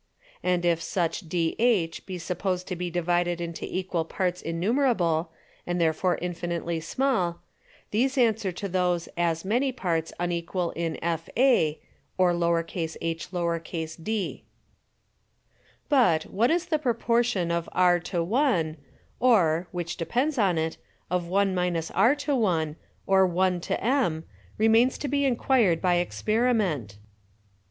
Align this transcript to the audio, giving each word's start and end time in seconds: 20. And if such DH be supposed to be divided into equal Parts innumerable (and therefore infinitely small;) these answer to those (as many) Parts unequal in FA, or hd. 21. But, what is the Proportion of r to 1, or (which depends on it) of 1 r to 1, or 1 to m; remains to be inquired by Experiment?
20. 0.41 0.51
And 0.55 0.65
if 0.65 0.81
such 0.81 1.29
DH 1.29 2.07
be 2.07 2.17
supposed 2.17 2.67
to 2.67 2.75
be 2.75 2.89
divided 2.89 3.39
into 3.39 3.65
equal 3.65 4.03
Parts 4.03 4.41
innumerable 4.41 5.31
(and 5.67 5.79
therefore 5.79 6.17
infinitely 6.19 6.79
small;) 6.79 7.39
these 7.91 8.17
answer 8.17 8.51
to 8.51 8.67
those 8.67 9.09
(as 9.15 9.45
many) 9.45 9.71
Parts 9.71 10.11
unequal 10.19 10.71
in 10.71 10.97
FA, 11.03 11.75
or 12.17 12.33
hd. 12.33 13.29
21. 13.29 14.41
But, 15.87 16.23
what 16.23 16.49
is 16.49 16.65
the 16.65 16.79
Proportion 16.79 17.51
of 17.51 17.69
r 17.71 17.99
to 17.99 18.23
1, 18.23 18.77
or 19.19 19.67
(which 19.71 19.97
depends 19.97 20.39
on 20.39 20.57
it) 20.57 20.77
of 21.11 21.27
1 21.27 21.55
r 21.93 22.15
to 22.15 22.35
1, 22.35 22.75
or 23.05 23.27
1 23.27 23.61
to 23.61 23.83
m; 23.83 24.23
remains 24.57 24.97
to 24.97 25.07
be 25.07 25.25
inquired 25.25 25.79
by 25.79 25.97
Experiment? 25.97 26.97